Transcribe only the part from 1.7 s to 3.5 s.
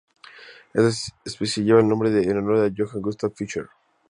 el nombre en honor a Johann Gustav